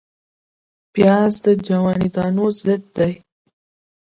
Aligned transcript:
پیاز 0.93 1.33
د 1.45 1.45
جواني 1.65 2.09
دانو 2.15 2.45
ضد 2.61 2.83
دی 2.95 3.13